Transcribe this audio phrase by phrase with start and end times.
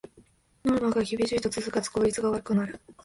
[0.65, 2.81] ノルマが厳しいと続かず効率が悪くなる